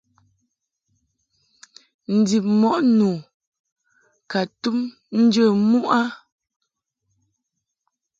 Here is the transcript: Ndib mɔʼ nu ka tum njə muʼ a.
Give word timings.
Ndib 2.17 2.45
mɔʼ 2.61 2.77
nu 2.97 3.09
ka 4.31 4.41
tum 4.61 4.77
njə 5.23 5.45
muʼ 5.69 5.87
a. 5.99 6.01